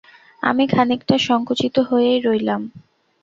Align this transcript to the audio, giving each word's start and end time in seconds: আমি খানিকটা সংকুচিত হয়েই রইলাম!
আমি 0.43 0.63
খানিকটা 0.67 1.15
সংকুচিত 1.27 1.75
হয়েই 1.89 2.19
রইলাম! 2.19 2.61